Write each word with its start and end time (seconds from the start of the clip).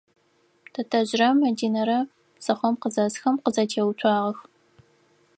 Тэтэжърэ 0.73 1.27
Мадинэрэ 1.39 1.99
псыхъом 2.37 2.75
къызэсхэм 2.81 3.35
къызэтеуцуагъэх. 3.43 4.39